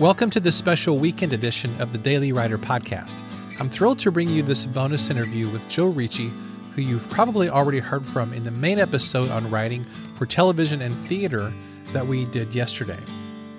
[0.00, 3.22] Welcome to this special weekend edition of the Daily Writer podcast.
[3.60, 6.32] I'm thrilled to bring you this bonus interview with Joe Ricci,
[6.72, 9.84] who you've probably already heard from in the main episode on writing
[10.16, 11.52] for television and theater
[11.92, 12.98] that we did yesterday.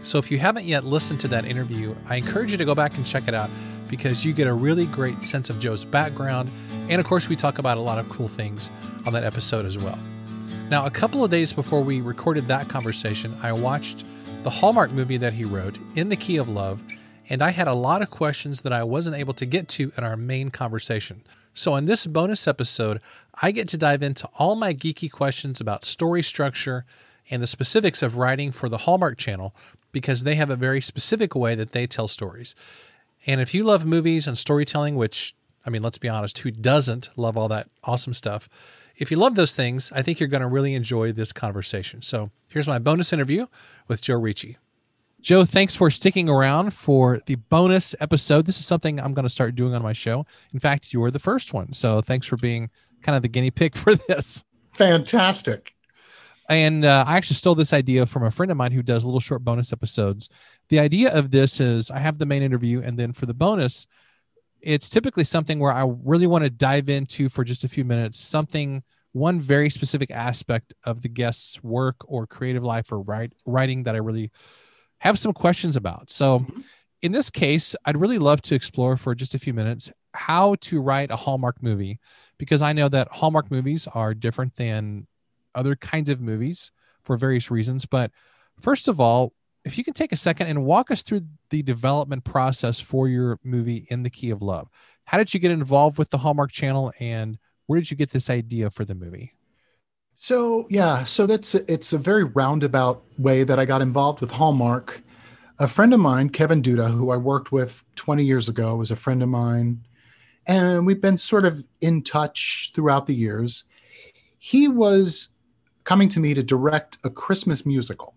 [0.01, 2.97] So if you haven't yet listened to that interview, I encourage you to go back
[2.97, 3.51] and check it out
[3.87, 6.49] because you get a really great sense of Joe's background.
[6.89, 8.71] And of course, we talk about a lot of cool things
[9.05, 9.99] on that episode as well.
[10.71, 14.05] Now, a couple of days before we recorded that conversation, I watched
[14.43, 16.81] the Hallmark movie that he wrote, In the Key of Love,
[17.29, 20.03] and I had a lot of questions that I wasn't able to get to in
[20.03, 21.21] our main conversation.
[21.53, 23.01] So, in this bonus episode,
[23.41, 26.85] I get to dive into all my geeky questions about story structure
[27.29, 29.53] and the specifics of writing for the Hallmark channel
[29.91, 32.55] because they have a very specific way that they tell stories.
[33.27, 35.35] And if you love movies and storytelling, which,
[35.65, 38.49] I mean, let's be honest, who doesn't love all that awesome stuff?
[38.97, 42.01] If you love those things, I think you're going to really enjoy this conversation.
[42.01, 43.47] So here's my bonus interview
[43.87, 44.57] with Joe Ricci.
[45.21, 48.47] Joe, thanks for sticking around for the bonus episode.
[48.47, 50.25] This is something I'm going to start doing on my show.
[50.51, 51.73] In fact, you were the first one.
[51.73, 52.71] So thanks for being
[53.03, 54.43] kind of the guinea pig for this.
[54.73, 55.75] Fantastic.
[56.49, 59.19] And uh, I actually stole this idea from a friend of mine who does little
[59.19, 60.27] short bonus episodes.
[60.69, 63.87] The idea of this is I have the main interview, and then for the bonus,
[64.61, 68.19] it's typically something where I really want to dive into for just a few minutes
[68.19, 73.83] something, one very specific aspect of the guest's work or creative life or write, writing
[73.83, 74.31] that I really
[74.99, 76.09] have some questions about.
[76.09, 76.59] So, mm-hmm.
[77.01, 80.81] in this case, I'd really love to explore for just a few minutes how to
[80.81, 81.99] write a Hallmark movie
[82.37, 85.07] because I know that Hallmark movies are different than
[85.55, 86.71] other kinds of movies
[87.03, 87.85] for various reasons.
[87.85, 88.11] But
[88.61, 92.23] first of all, if you can take a second and walk us through the development
[92.23, 94.69] process for your movie in the key of love.
[95.05, 97.37] How did you get involved with the hallmark channel and
[97.67, 99.33] where did you get this idea for the movie?
[100.17, 105.01] So yeah so that's it's a very roundabout way that i got involved with hallmark.
[105.59, 108.95] A friend of mine kevin duda who i worked with 20 years ago was a
[108.95, 109.83] friend of mine
[110.47, 113.63] and we've been sort of in touch throughout the years.
[114.39, 115.29] He was
[115.83, 118.15] coming to me to direct a christmas musical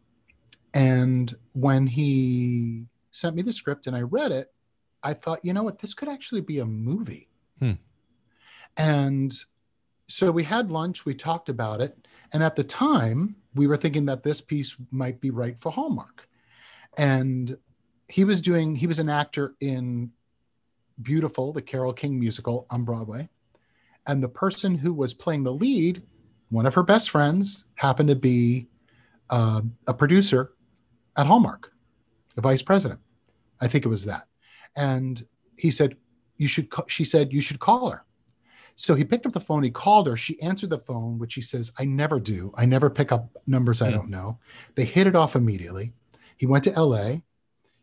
[0.75, 4.53] and when he sent me the script and I read it,
[5.03, 7.29] I thought, you know what, this could actually be a movie.
[7.61, 7.73] Hmm.
[8.77, 9.33] And
[10.09, 11.97] so we had lunch, we talked about it.
[12.33, 16.29] And at the time, we were thinking that this piece might be right for Hallmark.
[16.99, 17.57] And
[18.09, 20.11] he was doing, he was an actor in
[21.01, 23.29] Beautiful, the Carole King musical on Broadway.
[24.07, 26.03] And the person who was playing the lead,
[26.51, 28.69] one of her best friends, happened to be
[29.31, 30.54] uh, a producer
[31.17, 31.73] at Hallmark,
[32.35, 33.01] the vice president.
[33.61, 34.27] I think it was that.
[34.77, 35.25] And
[35.57, 35.97] he said,
[36.37, 38.05] you should, she said, you should call her.
[38.77, 41.41] So he picked up the phone, he called her, she answered the phone, which he
[41.41, 42.53] says, I never do.
[42.57, 43.97] I never pick up numbers I hmm.
[43.97, 44.39] don't know.
[44.75, 45.93] They hit it off immediately.
[46.37, 47.19] He went to LA.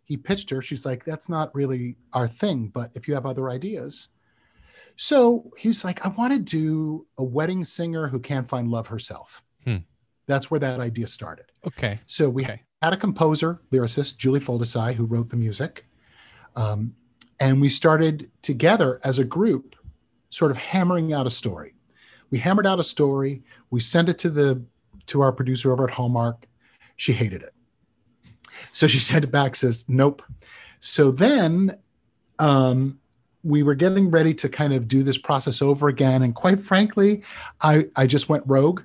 [0.03, 0.62] He pitched her.
[0.62, 4.09] She's like, that's not really our thing, but if you have other ideas.
[4.98, 9.42] So he's like, I want to do a wedding singer who can't find love herself.
[9.63, 9.78] Hmm.
[10.28, 11.46] That's where that idea started.
[11.66, 12.02] Okay.
[12.06, 15.86] So we okay had a composer, lyricist, Julie Foldesai, who wrote the music.
[16.56, 16.96] Um,
[17.40, 19.75] and we started together as a group,
[20.30, 21.75] sort of hammering out a story.
[22.31, 23.44] We hammered out a story.
[23.69, 24.64] We sent it to the
[25.08, 26.47] to our producer over at Hallmark.
[26.96, 27.53] She hated it.
[28.72, 30.24] So she sent it back, says, nope.
[30.80, 31.78] So then
[32.40, 33.00] um,
[33.44, 36.24] we were getting ready to kind of do this process over again.
[36.24, 37.24] And quite frankly,
[37.59, 38.81] I, I just went rogue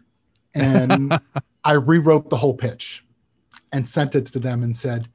[0.55, 1.19] and
[1.65, 3.06] I rewrote the whole pitch
[3.73, 5.09] and sent it to them and said,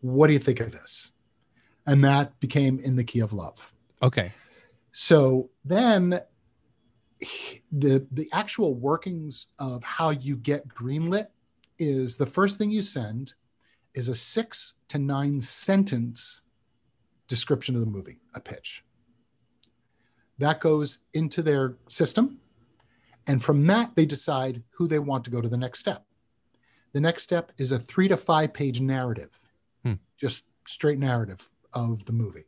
[0.00, 1.12] What do you think of this?
[1.86, 3.72] And that became In the Key of Love.
[4.02, 4.32] Okay.
[4.92, 6.20] So then
[7.72, 11.26] the the actual workings of how you get greenlit
[11.78, 13.34] is the first thing you send
[13.94, 16.42] is a six to nine sentence
[17.28, 18.84] description of the movie, a pitch.
[20.38, 22.38] That goes into their system.
[23.26, 26.05] And from that, they decide who they want to go to the next step.
[26.96, 29.28] The next step is a three to five page narrative,
[29.84, 29.96] hmm.
[30.18, 32.46] just straight narrative of the movie.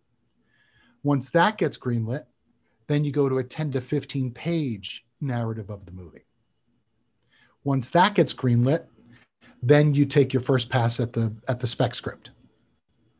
[1.02, 2.24] Once that gets greenlit,
[2.86, 6.24] then you go to a 10 to 15 page narrative of the movie.
[7.62, 8.86] Once that gets greenlit,
[9.62, 12.30] then you take your first pass at the at the spec script,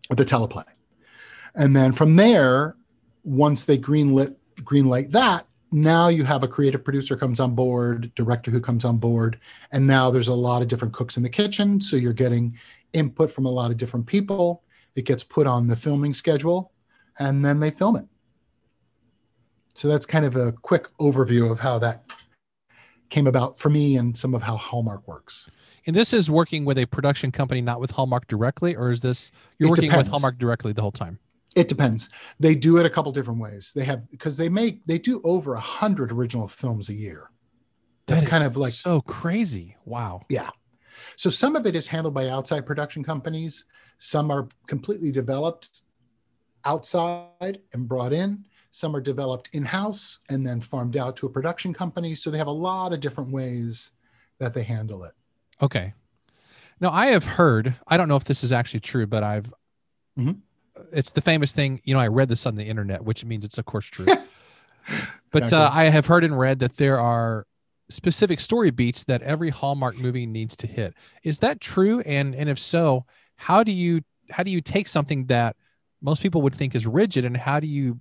[0.09, 0.65] or the teleplay,
[1.55, 2.75] and then from there,
[3.23, 8.50] once they greenlit greenlight that, now you have a creative producer comes on board director
[8.50, 9.38] who comes on board
[9.73, 12.56] and now there's a lot of different cooks in the kitchen so you're getting
[12.93, 14.62] input from a lot of different people
[14.94, 16.73] it gets put on the filming schedule
[17.19, 18.06] and then they film it
[19.75, 22.11] so that's kind of a quick overview of how that
[23.11, 25.49] came about for me and some of how Hallmark works.
[25.87, 29.31] And this is working with a production company, not with Hallmark directly, or is this
[29.59, 30.05] you're It working depends.
[30.05, 31.19] with Hallmark directly the whole time?
[31.56, 32.11] It depends.
[32.39, 33.73] They do it a couple different ways.
[33.75, 37.31] They have because they make they do over a hundred original films a year.
[38.06, 39.77] That's That kind of like so crazy.
[39.85, 40.23] Wow.
[40.29, 40.50] yeah.
[41.17, 43.65] So some of it is handled by outside production companies.
[43.99, 45.83] Some are completely developed
[46.65, 48.45] outside and brought in.
[48.71, 52.15] Some are developed in house and then farmed out to a production company.
[52.15, 53.93] So they have a lot of different ways
[54.39, 55.12] that they handle it.
[55.62, 55.95] Okay.
[56.81, 59.53] Now I have heard, I don't know if this is actually true, but I've
[60.19, 60.41] Mhm.
[60.93, 63.58] It's the famous thing, you know, I read this on the internet, which means it's
[63.58, 64.06] of course true.
[65.32, 65.58] but Exactly.
[65.58, 67.46] uh, I have heard and read that there are
[67.90, 70.94] specific story beats that every Hallmark movie needs to hit.
[71.23, 72.00] Is that true?
[72.00, 73.05] And and if so,
[73.37, 75.56] how do you how do you take something that
[76.02, 77.99] most people would think is rigid and how do you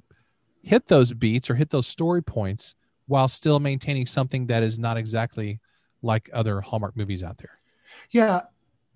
[0.62, 2.76] hit those beats or hit those story points
[3.08, 5.60] while still maintaining something that is not exactly
[6.02, 7.60] like other Hallmark movies out there?
[8.12, 8.42] Yeah,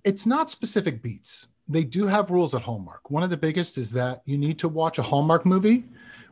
[0.04, 1.48] it's not specific beats.
[1.72, 3.10] They do have rules at Hallmark.
[3.10, 5.86] One of the biggest is that you need to watch a Hallmark movie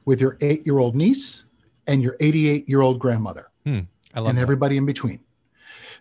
[0.05, 1.45] with your eight year old niece
[1.87, 3.49] and your 88 year old grandmother
[4.13, 4.41] I love and that.
[4.41, 5.21] everybody in between.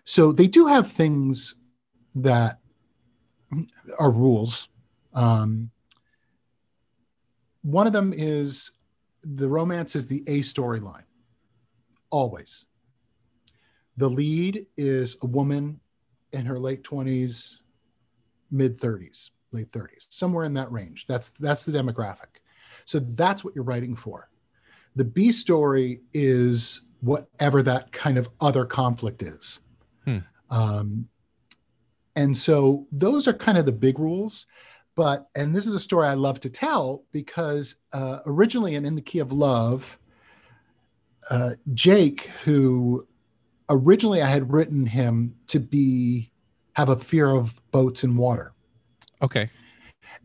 [0.05, 1.57] So they do have things
[2.15, 2.59] that
[3.99, 4.69] are rules.
[5.15, 5.71] Um,
[7.63, 8.73] one of them is
[9.23, 11.05] the romance is the A storyline,
[12.11, 12.67] always.
[13.97, 15.81] The lead is a woman
[16.33, 17.59] in her late 20s,
[18.51, 21.07] mid 30s, late 30s, somewhere in that range.
[21.07, 22.41] That's that's the demographic.
[22.85, 24.31] So that's what you're writing for.
[24.97, 29.61] The B story is whatever that kind of other conflict is.
[30.05, 30.19] Hmm.
[30.51, 31.09] Um,
[32.17, 34.47] and so those are kind of the big rules.
[34.97, 38.97] But, and this is a story I love to tell because uh, originally in In
[38.97, 39.97] the Key of Love,
[41.31, 43.07] uh, Jake, who
[43.69, 46.33] originally I had written him to be,
[46.79, 48.53] have a fear of boats and water.
[49.21, 49.51] Okay.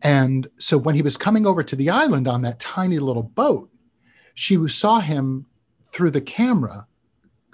[0.02, 3.68] And so when he was coming over to the island on that tiny little boat,
[4.34, 5.46] she saw him
[5.88, 6.86] through the camera,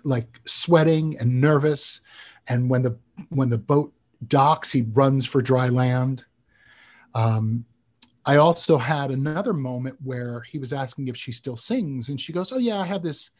[0.05, 2.02] like sweating and nervous.
[2.47, 2.99] And when the
[3.31, 3.94] when the boat
[4.26, 6.26] docks, he runs for dry land.
[7.14, 7.64] Um,
[8.26, 12.35] I also had another moment where he was asking if she still sings, and she
[12.35, 13.31] goes, "Oh yeah, I have this,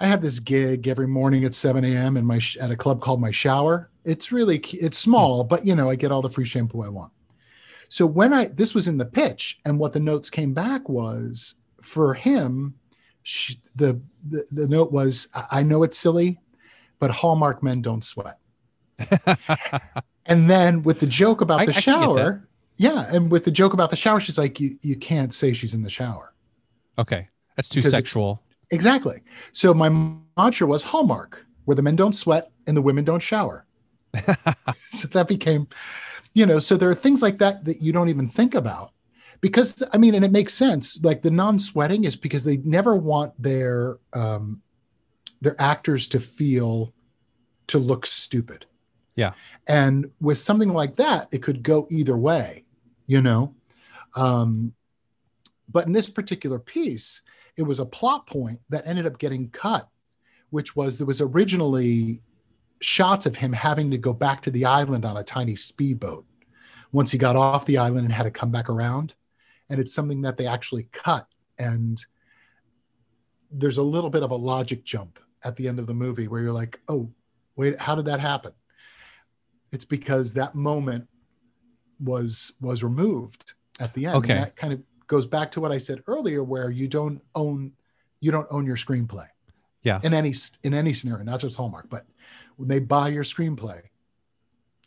[0.00, 2.16] I have this gig every morning at 7 a.m.
[2.16, 3.90] in my sh- at a club called My Shower.
[4.04, 7.12] It's really it's small, but you know I get all the free shampoo I want."
[7.88, 11.54] So when I this was in the pitch, and what the notes came back was
[11.80, 12.74] for him,
[13.22, 16.40] she, the, the the note was, "I know it's silly,
[16.98, 18.38] but Hallmark men don't sweat."
[20.26, 22.48] And then with the joke about I- the I shower,
[22.78, 25.74] yeah, and with the joke about the shower, she's like, "You you can't say she's
[25.74, 26.32] in the shower."
[26.98, 27.28] okay.
[27.56, 28.42] That's too sexual.
[28.70, 29.22] Exactly.
[29.52, 29.88] So my
[30.36, 33.66] mantra was Hallmark, where the men don't sweat and the women don't shower.
[34.86, 35.68] so that became,
[36.34, 38.92] you know, so there are things like that that you don't even think about.
[39.40, 40.98] Because I mean, and it makes sense.
[41.02, 44.62] Like the non-sweating is because they never want their um
[45.40, 46.94] their actors to feel
[47.66, 48.66] to look stupid.
[49.16, 49.32] Yeah.
[49.66, 52.64] And with something like that, it could go either way,
[53.06, 53.54] you know.
[54.16, 54.74] Um,
[55.68, 57.22] but in this particular piece,
[57.56, 59.88] it was a plot point that ended up getting cut,
[60.50, 62.20] which was there was originally
[62.80, 66.26] shots of him having to go back to the island on a tiny speedboat
[66.92, 69.14] once he got off the island and had to come back around.
[69.70, 71.26] And it's something that they actually cut.
[71.58, 72.04] And
[73.50, 76.42] there's a little bit of a logic jump at the end of the movie where
[76.42, 77.10] you're like, oh,
[77.56, 78.52] wait, how did that happen?
[79.72, 81.08] It's because that moment
[82.00, 84.16] was was removed at the end.
[84.16, 84.32] Okay.
[84.32, 87.72] And that kind of goes back to what I said earlier, where you don't own
[88.20, 89.26] you don't own your screenplay.
[89.82, 90.00] Yeah.
[90.02, 92.06] In any in any scenario, not just Hallmark, but
[92.56, 93.82] when they buy your screenplay,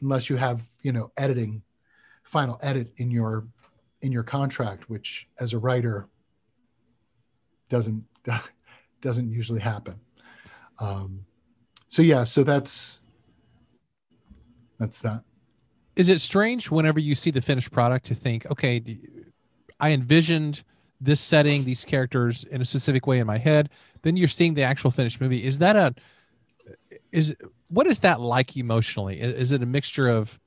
[0.02, 1.62] unless you have you know editing,
[2.24, 3.48] final edit in your
[4.02, 6.08] in your contract, which as a writer
[7.70, 8.04] doesn't
[9.02, 10.00] doesn't usually happen.
[10.80, 11.26] Um,
[11.90, 13.00] so yeah, so that's
[14.80, 15.24] that's that.
[15.96, 18.84] Is it strange whenever you see the finished product to think, okay,
[19.80, 20.64] I envisioned
[21.00, 23.70] this setting, these characters in a specific way in my head.
[24.02, 25.44] Then you're seeing the actual finished movie.
[25.44, 25.94] Is that a
[27.12, 27.36] is
[27.70, 29.20] what is that like emotionally?
[29.20, 30.40] Is, is it a mixture of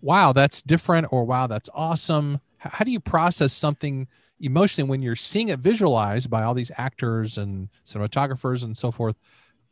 [0.00, 2.40] wow, that's different or wow, that's awesome?
[2.64, 4.06] H- How do you process something
[4.40, 9.16] emotionally when you're seeing it visualized by all these actors and cinematographers and so forth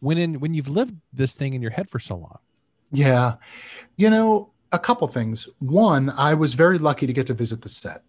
[0.00, 2.38] when in when you've lived this thing in your head for so long?
[2.92, 3.34] Yeah.
[3.96, 5.48] You know, a couple things.
[5.58, 8.02] One, I was very lucky to get to visit the set.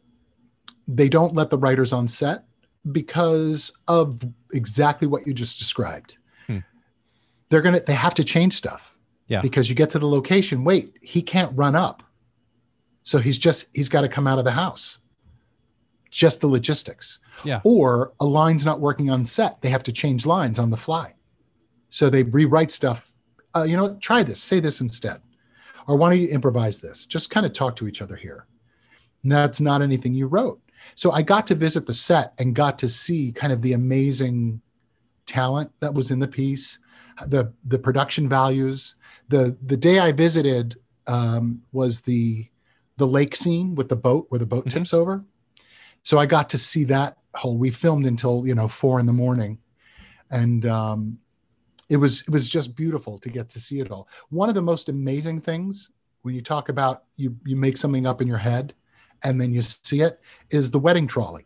[0.88, 2.44] They don't let the writers on set
[2.92, 4.22] because of
[4.54, 6.18] exactly what you just described.
[6.48, 6.60] Hmm.
[7.50, 8.96] they're gonna they have to change stuff.
[9.28, 9.42] Yeah.
[9.42, 12.04] Because you get to the location, wait, he can't run up.
[13.04, 15.00] So he's just he's got to come out of the house.
[16.12, 17.20] Just the logistics.
[17.44, 17.62] Yeah.
[17.64, 19.62] Or a line's not working on set.
[19.62, 21.14] They have to change lines on the fly.
[21.90, 23.12] So they rewrite stuff.
[23.56, 25.22] Uh, you know, try this, say this instead.
[25.88, 27.06] Or why don't you improvise this?
[27.06, 28.48] Just kind of talk to each other here.
[29.24, 30.60] And that's not anything you wrote.
[30.94, 34.62] So I got to visit the set and got to see kind of the amazing
[35.26, 36.78] talent that was in the piece,
[37.28, 38.96] the the production values.
[39.30, 40.78] The the day I visited
[41.08, 42.48] um, was the
[42.98, 44.70] the lake scene with the boat where the boat Mhm.
[44.70, 45.26] tips over.
[46.04, 47.58] So I got to see that whole.
[47.58, 49.58] We filmed until you know four in the morning,
[50.30, 51.20] and um,
[51.90, 54.08] it was it was just beautiful to get to see it all.
[54.30, 58.22] One of the most amazing things when you talk about you you make something up
[58.22, 58.74] in your head,
[59.24, 60.20] and then you see it
[60.50, 61.46] is the wedding trolley.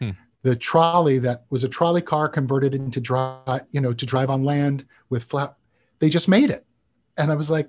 [0.00, 0.10] Hmm.
[0.42, 4.44] The trolley that was a trolley car converted into drive you know to drive on
[4.44, 5.56] land with flat.
[5.98, 6.66] They just made it,
[7.16, 7.68] and I was like,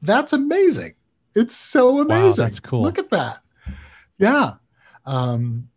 [0.00, 0.94] that's amazing.
[1.34, 2.44] It's so amazing.
[2.44, 2.82] that's cool.
[2.82, 3.40] Look at that.
[4.18, 4.54] Yeah.
[5.06, 5.68] Um,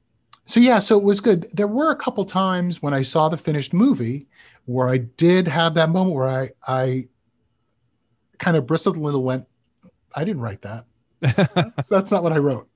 [0.45, 1.47] so yeah, so it was good.
[1.53, 4.27] There were a couple times when I saw the finished movie
[4.65, 7.07] where I did have that moment where I I
[8.37, 9.45] kind of bristled a little, went,
[10.15, 10.85] I didn't write that.
[11.21, 12.67] That's, that's not what I wrote.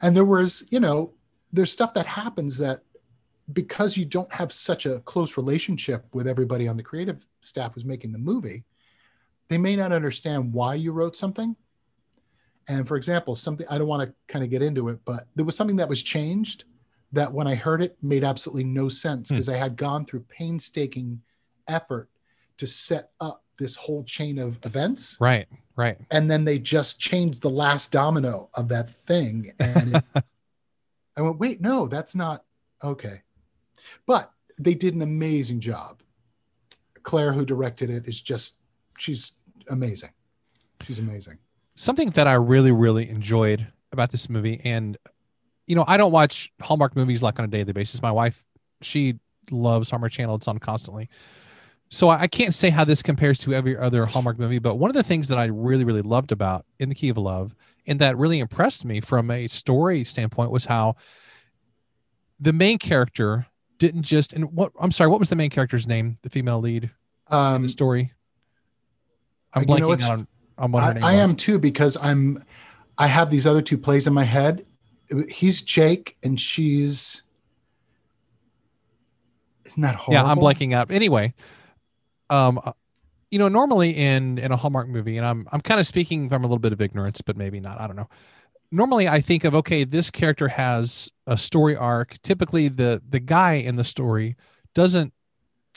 [0.00, 1.12] And there was, you know,
[1.52, 2.82] there's stuff that happens that
[3.52, 7.84] because you don't have such a close relationship with everybody on the creative staff who's
[7.84, 8.64] making the movie,
[9.48, 11.56] they may not understand why you wrote something.
[12.68, 15.46] And for example, something I don't want to kind of get into it, but there
[15.46, 16.64] was something that was changed
[17.12, 19.36] that when I heard it made absolutely no sense Hmm.
[19.36, 21.22] because I had gone through painstaking
[21.66, 22.10] effort
[22.58, 25.46] to set up this whole chain of events right.
[25.76, 25.98] Right.
[26.10, 30.04] and then they just changed the last domino of that thing and it,
[31.16, 32.44] i went wait no that's not
[32.82, 33.22] okay
[34.06, 36.02] but they did an amazing job
[37.02, 38.54] clare who directed it is just
[38.96, 39.32] she's
[39.68, 40.10] amazing
[40.82, 41.38] she's amazing
[41.78, 44.98] something that I really, really enjoyed about this movie, and
[45.66, 48.02] you know, I don't watch Hallmark movies like on a daily basis.
[48.02, 48.44] My wife,
[48.82, 49.18] she
[49.50, 51.08] loves Hallmark Channel; it's on constantly.
[51.90, 54.94] So I can't say how this compares to every other Hallmark movie, but one of
[54.94, 57.54] the things that I really, really loved about In the Key of Love,
[57.86, 60.96] and that really impressed me from a story standpoint, was how
[62.38, 63.46] the main character
[63.78, 66.18] didn't just and what I'm sorry, what was the main character's name?
[66.22, 66.90] The female lead in
[67.36, 68.12] um the story.
[69.54, 70.28] I'm you know, blanking on
[70.58, 71.30] on what her I, name I was.
[71.30, 72.44] am too because i'm
[72.98, 74.66] i have these other two plays in my head
[75.28, 77.22] he's jake and she's
[79.64, 80.90] isn't that horrible Yeah, I'm blanking out.
[80.90, 81.34] Anyway,
[82.30, 82.72] um, uh,
[83.30, 86.44] you know, normally in in a Hallmark movie, and I'm I'm kind of speaking from
[86.44, 87.80] a little bit of ignorance, but maybe not.
[87.80, 88.08] I don't know.
[88.70, 92.20] Normally, I think of okay, this character has a story arc.
[92.22, 94.36] Typically, the the guy in the story
[94.74, 95.12] doesn't.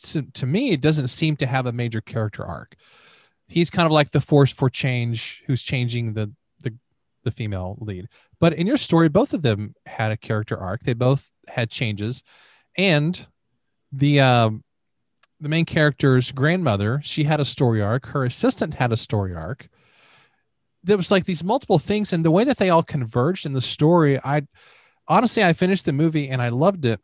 [0.04, 2.76] To, to me, it doesn't seem to have a major character arc.
[3.48, 6.74] He's kind of like the force for change, who's changing the the
[7.24, 8.08] the female lead.
[8.40, 10.84] But in your story, both of them had a character arc.
[10.84, 12.24] They both had changes,
[12.78, 13.28] and
[13.92, 14.64] the um
[15.42, 18.06] the main character's grandmother she had a story arc.
[18.08, 19.68] Her assistant had a story arc.
[20.84, 23.62] There was like these multiple things and the way that they all converged in the
[23.62, 24.44] story i
[25.08, 27.00] honestly i finished the movie and i loved it.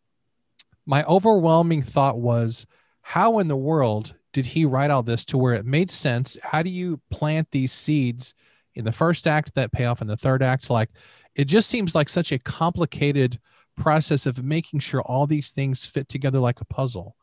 [0.85, 2.65] My overwhelming thought was
[3.01, 6.37] how in the world did he write all this to where it made sense?
[6.43, 8.35] How do you plant these seeds
[8.75, 10.69] in the first act that pay off in the third act?
[10.69, 10.89] Like
[11.35, 13.39] it just seems like such a complicated
[13.75, 17.15] process of making sure all these things fit together like a puzzle.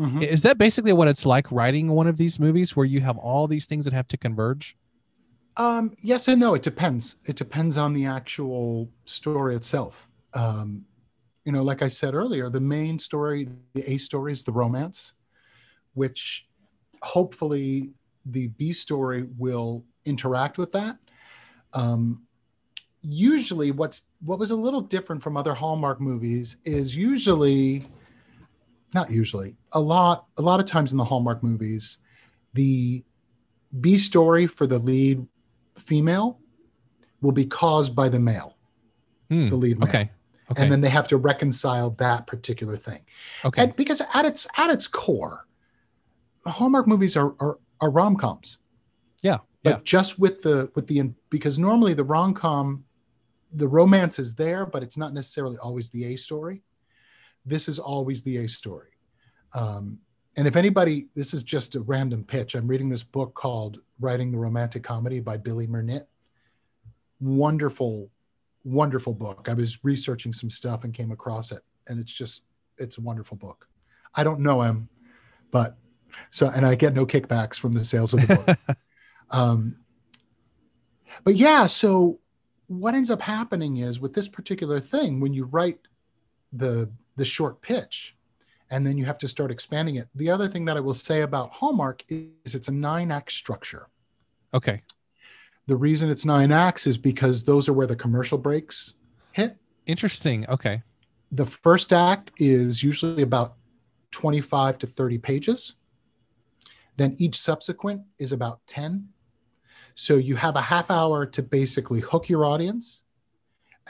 [0.00, 0.22] Mhm.
[0.22, 3.46] Is that basically what it's like writing one of these movies where you have all
[3.46, 4.76] these things that have to converge?
[5.56, 6.54] Um, yes and no.
[6.54, 7.16] It depends.
[7.26, 10.08] It depends on the actual story itself.
[10.32, 10.86] Um,
[11.44, 15.14] you know, like I said earlier, the main story, the A story is the romance,
[15.94, 16.46] which
[17.02, 17.90] hopefully
[18.24, 20.98] the B story will interact with that.
[21.74, 22.22] Um,
[23.02, 27.84] usually, what's what was a little different from other Hallmark movies is usually,
[28.94, 31.98] not usually, a lot a lot of times in the Hallmark movies,
[32.54, 33.04] the
[33.80, 35.26] B story for the lead
[35.78, 36.38] female
[37.20, 38.56] will be caused by the male,
[39.28, 39.88] Hmm, the lead male.
[39.88, 40.10] Okay.
[40.50, 40.62] Okay.
[40.64, 43.02] And then they have to reconcile that particular thing.
[43.44, 43.62] okay.
[43.62, 45.46] And because at its at its core,
[46.44, 48.58] Hallmark movies are are, are rom coms.
[49.22, 49.80] Yeah, But yeah.
[49.84, 52.84] just with the with the because normally the rom com,
[53.52, 56.62] the romance is there, but it's not necessarily always the A story.
[57.44, 58.90] This is always the A story.
[59.54, 60.00] Um,
[60.36, 62.54] and if anybody, this is just a random pitch.
[62.54, 66.06] I'm reading this book called Writing the Romantic Comedy by Billy Mernit.
[67.20, 68.10] Wonderful,
[68.64, 69.48] wonderful book.
[69.50, 72.44] I was researching some stuff and came across it, and it's just
[72.78, 73.68] it's a wonderful book.
[74.14, 74.88] I don't know him,
[75.50, 75.76] but
[76.30, 78.76] So, and I get no kickbacks from the sales of the book.
[79.30, 79.76] um,
[81.24, 82.20] but yeah, so
[82.66, 85.80] what ends up happening is with this particular thing, when you write
[86.52, 88.16] the the short pitch,
[88.70, 90.08] and then you have to start expanding it.
[90.14, 93.88] The other thing that I will say about Hallmark is it's a nine act structure.
[94.54, 94.82] Okay.
[95.66, 98.94] The reason it's nine acts is because those are where the commercial breaks
[99.32, 99.56] hit.
[99.86, 100.48] Interesting.
[100.48, 100.82] Okay.
[101.32, 103.54] The first act is usually about
[104.10, 105.76] 25 to 30 pages.
[106.96, 109.08] Then each subsequent is about 10.
[109.94, 113.04] So you have a half hour to basically hook your audience.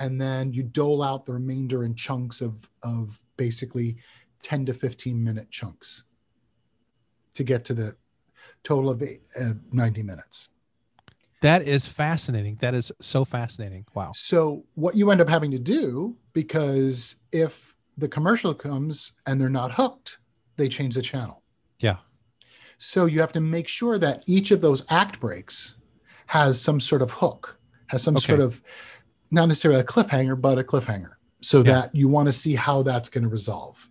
[0.00, 3.98] And then you dole out the remainder in chunks of, of basically
[4.42, 6.04] 10 to 15 minute chunks
[7.34, 7.94] to get to the
[8.64, 10.48] total of eight, uh, 90 minutes.
[11.42, 12.56] That is fascinating.
[12.60, 13.86] That is so fascinating.
[13.94, 14.12] Wow.
[14.14, 19.48] So, what you end up having to do, because if the commercial comes and they're
[19.48, 20.18] not hooked,
[20.56, 21.42] they change the channel.
[21.78, 21.96] Yeah.
[22.76, 25.76] So, you have to make sure that each of those act breaks
[26.26, 28.26] has some sort of hook, has some okay.
[28.26, 28.62] sort of
[29.30, 31.72] not necessarily a cliffhanger, but a cliffhanger, so yeah.
[31.72, 33.88] that you want to see how that's going to resolve.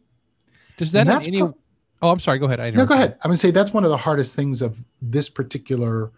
[0.77, 1.39] Does that in any?
[1.39, 1.57] Pro-
[2.01, 2.39] oh, I'm sorry.
[2.39, 2.59] Go ahead.
[2.59, 3.17] I no, go ahead.
[3.23, 6.11] I'm going to say that's one of the hardest things of this particular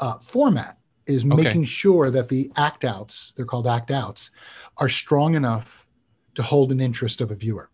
[0.00, 1.42] uh, format is okay.
[1.42, 4.30] making sure that the act outs, they're called act outs,
[4.76, 5.86] are strong enough
[6.34, 7.70] to hold an interest of a viewer.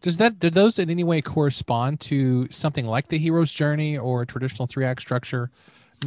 [0.00, 4.22] Does that did those in any way correspond to something like the hero's journey or
[4.22, 5.50] a traditional three act structure?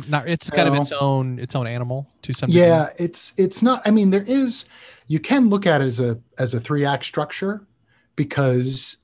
[0.08, 3.06] Not it's kind of its own its own animal to some yeah degree.
[3.06, 4.66] it's it's not i mean there is
[5.06, 7.68] you can look at it as a as a three act structure
[8.16, 8.98] because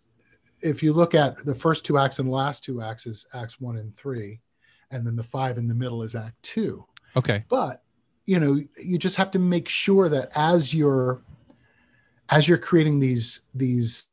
[0.61, 3.59] if you look at the first two acts and the last two acts is acts
[3.59, 4.39] one and three,
[4.91, 6.85] and then the five in the middle is act two.
[7.15, 7.43] Okay.
[7.49, 7.83] But
[8.25, 11.23] you know, you just have to make sure that as you're
[12.29, 14.09] as you're creating these these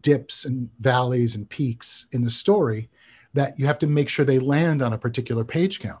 [0.00, 2.88] dips and valleys and peaks in the story,
[3.34, 6.00] that you have to make sure they land on a particular page count.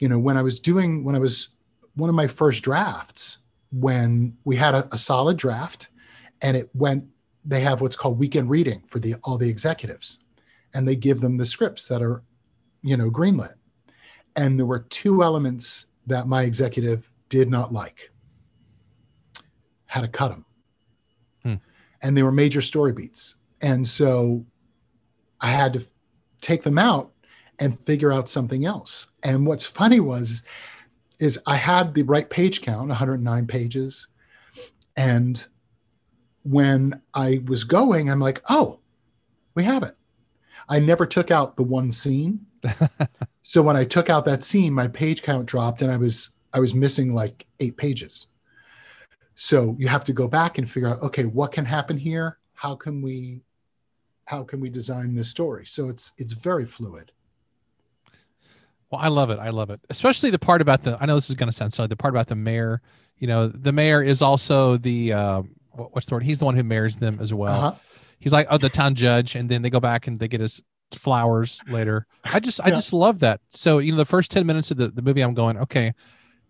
[0.00, 1.50] You know, when I was doing when I was
[1.94, 3.38] one of my first drafts,
[3.70, 5.88] when we had a, a solid draft
[6.42, 7.04] and it went
[7.44, 10.18] they have what's called weekend reading for the all the executives.
[10.74, 12.22] And they give them the scripts that are
[12.82, 13.54] you know greenlit.
[14.36, 18.10] And there were two elements that my executive did not like.
[19.86, 20.44] Had to cut them
[21.42, 21.54] hmm.
[22.02, 23.36] and they were major story beats.
[23.60, 24.46] And so
[25.42, 25.84] i had to
[26.40, 27.12] take them out
[27.60, 30.42] and figure out something else and what's funny was
[31.18, 34.08] is i had the right page count 109 pages
[34.96, 35.46] and
[36.42, 38.80] when I was going, I'm like, oh,
[39.54, 39.96] we have it.
[40.68, 42.46] I never took out the one scene.
[43.42, 46.60] so when I took out that scene, my page count dropped and I was I
[46.60, 48.26] was missing like eight pages.
[49.36, 52.38] So you have to go back and figure out, okay, what can happen here?
[52.54, 53.42] How can we
[54.26, 55.66] how can we design this story?
[55.66, 57.12] So it's it's very fluid.
[58.90, 59.38] Well, I love it.
[59.38, 59.80] I love it.
[59.88, 62.26] Especially the part about the I know this is gonna sound silly, the part about
[62.26, 62.82] the mayor.
[63.18, 66.24] You know, the mayor is also the uh, what's the word?
[66.24, 67.64] He's the one who marries them as well.
[67.66, 67.74] Uh-huh.
[68.18, 70.60] He's like, oh, the town judge, and then they go back and they get his
[70.92, 72.06] flowers later.
[72.24, 72.66] I just, yeah.
[72.66, 73.40] I just love that.
[73.48, 75.92] So you know, the first ten minutes of the, the movie, I'm going, okay,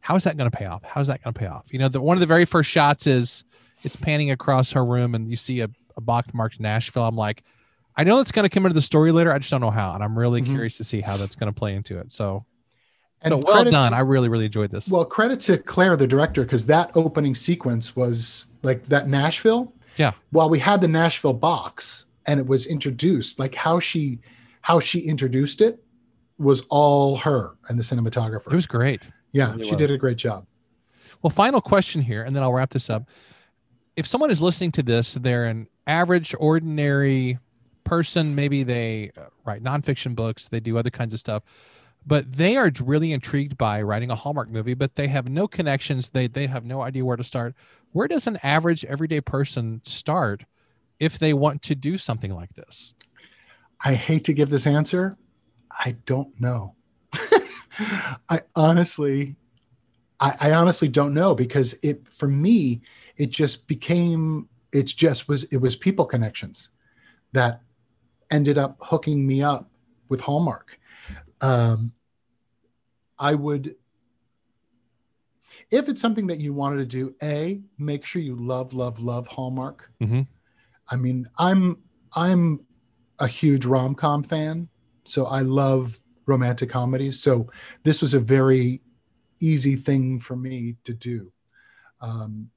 [0.00, 0.82] how is that going to pay off?
[0.82, 1.72] How is that going to pay off?
[1.72, 3.44] You know, the one of the very first shots is
[3.82, 7.06] it's panning across her room, and you see a, a box marked Nashville.
[7.06, 7.42] I'm like,
[7.96, 9.32] I know it's going to come into the story later.
[9.32, 10.52] I just don't know how, and I'm really mm-hmm.
[10.52, 12.12] curious to see how that's going to play into it.
[12.12, 12.44] So
[13.22, 13.92] and so well done.
[13.92, 14.90] To, I really, really enjoyed this.
[14.90, 19.72] Well, credit to Clare, the director, because that opening sequence was like that Nashville.
[19.96, 20.12] Yeah.
[20.30, 24.20] While we had the Nashville box and it was introduced, like how she
[24.62, 25.82] how she introduced it
[26.38, 28.46] was all her and the cinematographer.
[28.46, 29.10] It was great.
[29.32, 29.78] Yeah, really she was.
[29.78, 30.46] did a great job.
[31.22, 33.08] Well, final question here, and then I'll wrap this up.
[33.96, 37.38] If someone is listening to this, they're an average, ordinary
[37.90, 38.34] person.
[38.34, 41.42] Maybe they uh, write nonfiction books, they do other kinds of stuff
[42.06, 46.10] but they are really intrigued by writing a Hallmark movie, but they have no connections.
[46.10, 47.54] They they have no idea where to start.
[47.92, 50.44] Where does an average everyday person start
[50.98, 52.94] if they want to do something like this?
[53.84, 55.16] I hate to give this answer.
[55.70, 56.74] I don't know.
[58.28, 59.36] I honestly,
[60.20, 62.80] I, I honestly don't know because it for me,
[63.16, 66.70] it just became it just was it was people connections
[67.32, 67.60] that
[68.30, 69.70] ended up hooking me up
[70.08, 70.78] with Hallmark
[71.40, 71.92] um,
[73.18, 73.74] I would,
[75.70, 79.26] if it's something that you wanted to do, a make sure you love, love, love
[79.28, 79.90] Hallmark.
[80.00, 80.22] Mm-hmm.
[80.90, 81.78] I mean, I'm
[82.14, 82.60] I'm
[83.18, 84.68] a huge rom com fan,
[85.04, 87.20] so I love romantic comedies.
[87.20, 87.50] So
[87.84, 88.80] this was a very
[89.38, 91.32] easy thing for me to do.
[92.00, 92.50] Um,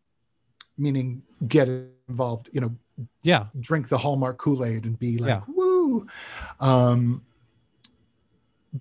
[0.77, 1.67] meaning get
[2.07, 2.75] involved, you know,
[3.21, 5.41] yeah, drink the Hallmark Kool Aid and be like, yeah.
[5.87, 6.07] Woo!
[6.59, 7.23] Um,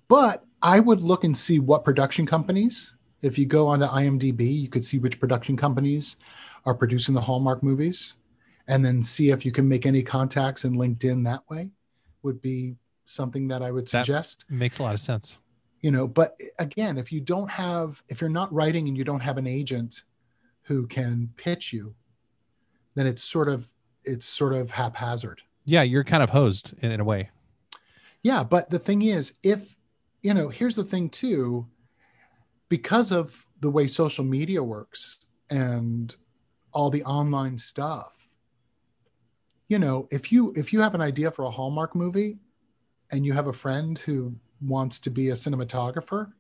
[0.09, 2.97] but I would look and see what production companies.
[3.21, 6.17] If you go onto IMDb, you could see which production companies
[6.65, 8.15] are producing the Hallmark movies,
[8.69, 11.71] and then see if you can make any contacts in LinkedIn that way.
[12.23, 15.41] Would be something that I would That- suggest Makes a lot of sense.
[15.83, 19.21] you know but again if you don't have if you're not writing and you don't
[19.21, 20.05] have an agent
[20.63, 21.95] who can pitch you
[22.95, 23.67] then it's sort of
[24.05, 27.31] it's sort of haphazard Yeah, you're kind of hosed in, in a way.
[28.23, 29.77] yeah but the thing is if
[30.23, 31.67] you know here's the thing too
[32.69, 35.19] because of the way social media works
[35.51, 36.17] and
[36.73, 38.13] all the online stuff
[39.69, 42.39] you know if you if you have an idea for a hallmark movie
[43.11, 46.33] and you have a friend who wants to be a cinematographer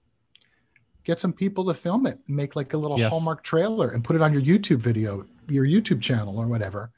[1.04, 3.10] get some people to film it make like a little Yes.
[3.10, 6.92] hallmark trailer and put it on your youtube video your youtube channel or whatever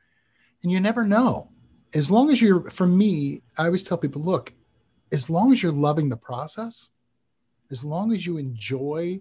[0.63, 1.49] and you never know
[1.95, 4.53] as long as you're for me i always tell people look
[5.13, 6.91] as long as you're loving the process
[7.71, 9.21] as long as you enjoy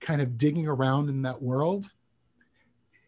[0.00, 1.90] kind of digging around in that world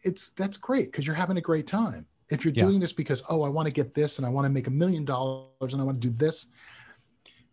[0.03, 2.07] it's that's great because you're having a great time.
[2.31, 2.65] If you're Yeah.
[2.67, 4.71] doing this because oh i want to get this and i want to make a
[4.71, 6.47] million dollars and i want to do this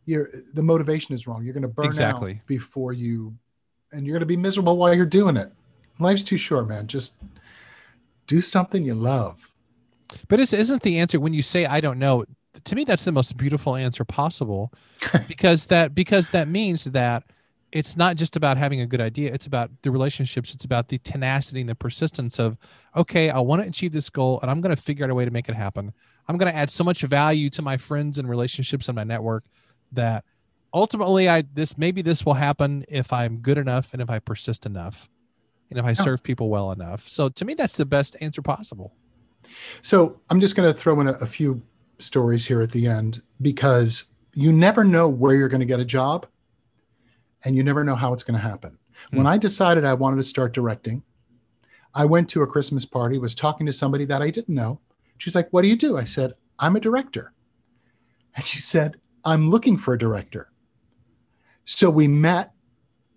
[0.05, 1.43] you're the motivation is wrong.
[1.43, 2.33] You're going to burn Exactly.
[2.33, 3.33] out before you
[3.91, 5.51] and you're going to be miserable while you're doing it.
[5.99, 6.87] Life's too short man.
[6.87, 7.13] Just
[8.25, 9.50] do something you love
[10.27, 12.25] But is, isn't the answer when you say I don't know?
[12.65, 14.73] To me, that's the most beautiful answer possible,
[15.27, 17.23] because that because that means that
[17.71, 19.33] it's not just about having a good idea.
[19.33, 20.53] It's about the relationships.
[20.53, 22.57] It's about the tenacity and the persistence of,
[22.95, 25.25] okay, I want to achieve this goal, and I'm going to figure out a way
[25.25, 25.93] to make it happen.
[26.27, 29.45] I'm going to add so much value to my friends and relationships and my network
[29.93, 30.25] that
[30.73, 34.65] ultimately, I this maybe this will happen if I'm good enough and if I persist
[34.65, 35.09] enough,
[35.69, 35.93] and if I oh.
[35.93, 37.07] serve people well enough.
[37.07, 38.93] So to me, that's the best answer possible.
[39.81, 41.61] So I'm just going to throw in a, a few
[41.99, 45.85] stories here at the end because you never know where you're going to get a
[45.85, 46.25] job
[47.43, 48.77] and you never know how it's going to happen.
[49.11, 49.17] Hmm.
[49.17, 51.03] When I decided I wanted to start directing,
[51.93, 54.79] I went to a Christmas party, was talking to somebody that I didn't know.
[55.17, 55.97] She's like, What do you do?
[55.97, 57.33] I said, I'm a director.
[58.35, 60.51] And she said, I'm looking for a director.
[61.65, 62.53] So we met,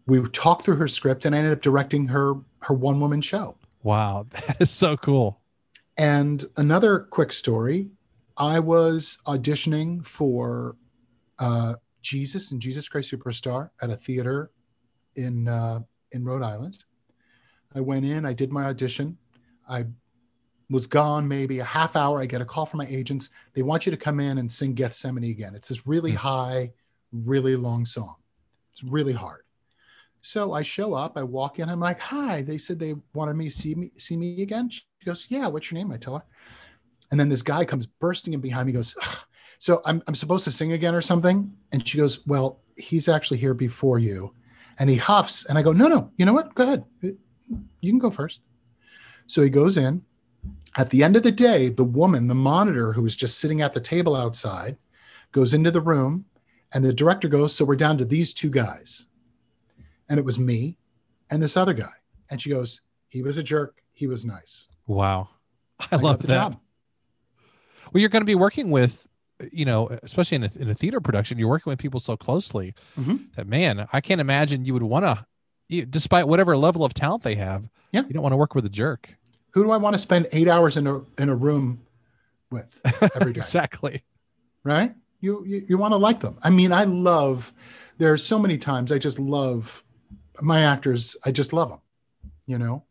[0.07, 3.57] we talked through her script, and I ended up directing her her one woman show.
[3.83, 5.41] Wow, that is so cool.
[5.97, 7.91] And another quick story
[8.37, 10.77] I was auditioning for
[11.39, 14.51] uh, Jesus and Jesus Christ Superstar at a theater
[15.15, 15.81] in, uh,
[16.13, 16.85] in Rhode Island.
[17.75, 19.17] I went in, I did my audition.
[19.69, 19.87] I
[20.71, 22.21] was gone maybe a half hour.
[22.21, 23.31] I get a call from my agents.
[23.53, 25.55] They want you to come in and sing Gethsemane again.
[25.55, 26.17] It's this really Hmm.
[26.17, 26.73] high,
[27.13, 28.17] really long song.
[28.73, 29.43] It's really hard.
[30.23, 32.43] So I show up, I walk in, I'm like, hi.
[32.43, 34.71] They said they wanted me to see me see me again.
[35.05, 35.93] She goes, Yeah, what's your name?
[35.93, 36.25] I tell her.
[37.11, 39.19] And then this guy comes bursting in behind me, goes, "Ugh,
[39.59, 41.53] So I'm I'm supposed to sing again or something?
[41.73, 44.35] And she goes, Well, he's actually here before you.
[44.79, 46.55] And he huffs, and I go, No, no, you know what?
[46.55, 46.85] Go ahead.
[47.03, 48.41] You can go first.
[49.27, 50.03] So he goes in.
[50.77, 53.75] At the end of the day, the woman, the monitor who was just sitting at
[53.75, 54.77] the table outside,
[55.31, 56.25] goes into the room,
[56.73, 59.07] and the director goes, So we're down to these two guys
[60.09, 60.77] and it was me
[61.31, 61.93] and this other guy.
[62.31, 63.83] And she goes, he was a jerk.
[63.93, 64.67] He was nice.
[64.87, 65.29] Wow.
[65.81, 66.29] I, I love that.
[66.29, 66.61] job.
[67.93, 69.09] Well, you're going to be working with,
[69.53, 72.75] you know, especially in a, in a theater production, you're working with people so closely
[72.99, 73.35] Mhm.
[73.37, 77.35] that, man, I can't imagine you would want to, despite whatever level of talent they
[77.37, 78.03] have, Yeah.
[78.07, 79.17] you don't want to work with a jerk.
[79.53, 81.81] Who do I want to spend eight hours in a in a room
[82.51, 82.81] with
[83.15, 83.39] every day?
[83.39, 84.03] exactly.
[84.65, 84.95] right?
[85.21, 86.37] You you, you want to like them.
[86.43, 87.53] I mean, I love.
[87.99, 89.85] There are so many times I just love
[90.43, 91.17] my actors.
[91.25, 91.79] I just love them.
[92.47, 92.83] You know.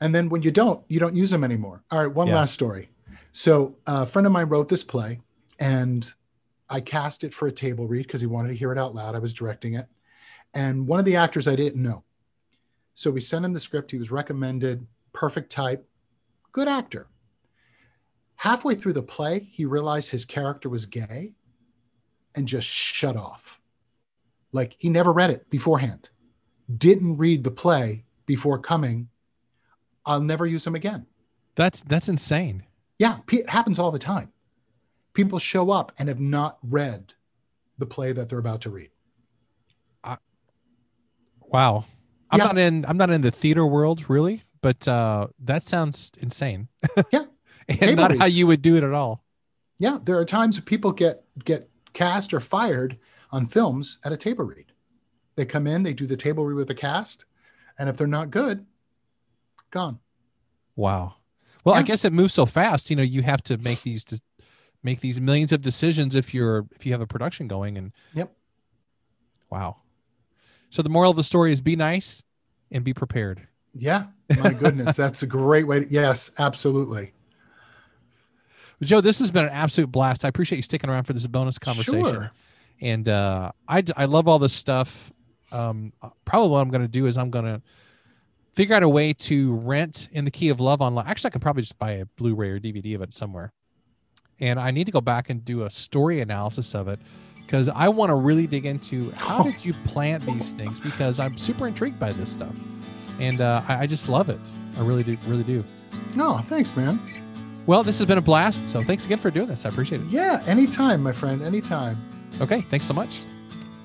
[0.00, 1.82] And then when you don't, you don't use them anymore.
[1.90, 2.36] All right, one Yeah.
[2.36, 2.90] last story.
[3.32, 5.20] So a friend of mine wrote this play,
[5.58, 6.12] and
[6.68, 9.14] I cast it for a table read because he wanted to hear it out loud.
[9.14, 9.86] I was directing it,
[10.54, 12.02] and one of the actors I didn't know.
[12.94, 13.90] So we sent him the script.
[13.90, 15.86] He was recommended, perfect type,
[16.52, 17.08] good actor
[18.40, 21.30] halfway through the play, he realized his character was gay
[22.34, 23.60] and just shut off.
[24.50, 26.08] Like he never read it beforehand,
[26.74, 29.10] didn't read the play before coming.
[30.10, 31.06] I'll never use them again.
[31.54, 32.64] That's, that's insane.
[32.98, 34.32] Yeah, it happens all the time.
[35.14, 37.14] People show up and have not read
[37.78, 38.90] the play that they're about to read.
[41.42, 41.84] Wow.
[42.30, 42.44] I'm Yeah.
[42.46, 46.68] not in, I'm not in the theater world really, but, uh, that sounds insane.
[47.12, 47.24] Yeah.
[47.68, 49.24] and Table not how you would do it at all.
[49.78, 52.98] Yeah, there are times people get get cast or fired
[53.30, 54.72] on films at a table read.
[55.36, 57.24] They come in, they do the table read with the cast,
[57.78, 58.66] and if they're not good,
[59.70, 59.98] gone.
[60.76, 61.14] Wow.
[61.64, 62.88] Well, I guess it moves so fast.
[62.90, 64.18] You know, you have to make these des-
[64.82, 68.32] make these millions of decisions if you're if you have a production going and Yep.
[69.50, 69.76] wow
[70.70, 72.24] so the moral of the story is be nice
[72.72, 74.04] and be prepared Yeah.
[74.42, 74.96] My goodness.
[74.96, 75.80] That's a great way.
[75.80, 77.12] To, yes, absolutely.
[78.82, 81.58] joe this has been an absolute blast i appreciate you sticking around for this bonus
[81.58, 82.30] conversation Sure.
[82.80, 85.12] and uh i i love all this stuff
[85.52, 85.92] um
[86.24, 87.60] probably what i'm going to do is i'm going to
[88.60, 91.40] figure out a way to rent in the key of love online actually i can
[91.40, 93.54] probably just buy a blu-ray or dvd of it somewhere
[94.38, 97.00] and i need to go back and do a story analysis of it
[97.40, 101.38] because i want to really dig into how did you plant these things because i'm
[101.38, 102.54] super intrigued by this stuff
[103.18, 105.64] and uh, I, I just love it i really do really do
[106.14, 107.00] No, thanks, man.
[107.64, 110.08] well this has been a blast so thanks again for doing this i appreciate it
[110.08, 111.40] Yeah, anytime, my friend.
[111.40, 111.96] Anytime.
[112.42, 113.20] okay thanks so much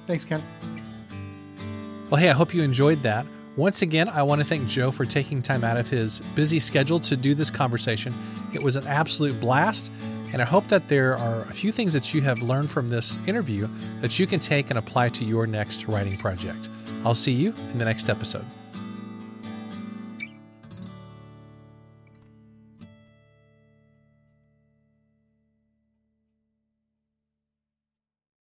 [0.06, 0.44] Thanks, Ken.
[2.12, 3.26] Well, hey, I hope you enjoyed that.
[3.58, 7.00] Once again, I want to thank Joe for taking time out of his busy schedule
[7.00, 8.14] to do this conversation.
[8.54, 9.94] It was an absolute blast,
[10.34, 13.18] and I hope that there are a few things that you have learned from this
[13.28, 13.70] interview
[14.02, 16.70] that you can take and apply to your next writing project.
[17.06, 18.46] I'll see you in the next episode.